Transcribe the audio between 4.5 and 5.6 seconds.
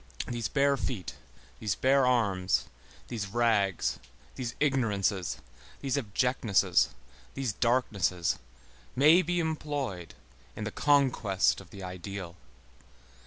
ignorances,